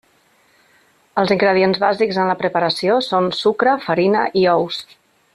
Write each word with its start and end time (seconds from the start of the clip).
Els 1.23 1.33
ingredients 1.35 1.81
bàsics 1.83 2.17
en 2.23 2.31
la 2.31 2.37
preparació 2.41 2.95
són 3.11 3.27
sucre, 3.41 3.75
farina 3.87 4.23
i 4.43 4.47
ous. 4.55 4.81